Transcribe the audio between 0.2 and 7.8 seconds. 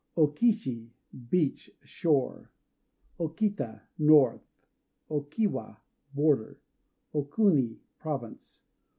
Kishi "Beach," shore. O Kita "North." O Kiwa "Border." O Kuni